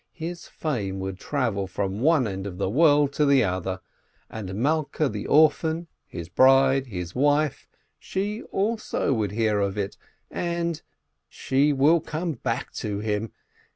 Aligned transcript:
His 0.13 0.47
fame 0.47 0.99
would 1.01 1.19
travel 1.19 1.67
from 1.67 1.99
one 1.99 2.27
end 2.27 2.47
of 2.47 2.57
the 2.57 2.71
world 2.71 3.13
to 3.13 3.23
the 3.23 3.43
other, 3.43 3.81
and 4.31 4.49
Malkeh 4.55 5.11
the 5.11 5.27
orphan, 5.27 5.85
his 6.07 6.27
bride, 6.27 6.87
his 6.87 7.13
wife, 7.13 7.67
she 7.99 8.41
also 8.45 9.13
would 9.13 9.31
hear 9.33 9.59
of 9.59 9.77
it, 9.77 9.97
and— 10.31 10.81
She 11.29 11.71
will 11.71 11.99
come 12.01 12.31
back 12.33 12.71
to 12.81 12.97
him! 12.97 13.31